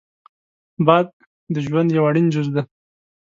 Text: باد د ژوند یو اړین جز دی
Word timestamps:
باد 0.85 1.07
د 1.53 1.55
ژوند 1.65 1.89
یو 1.97 2.05
اړین 2.09 2.25
جز 2.33 2.47
دی 2.55 2.63